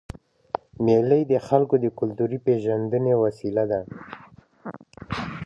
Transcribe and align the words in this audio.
مېلې 0.85 1.21
د 1.31 1.33
خلکو 1.47 1.75
د 1.83 1.85
کلتوري 1.99 2.37
پېژندني 2.45 3.13
وسیله 3.23 3.63
ده. 3.71 3.81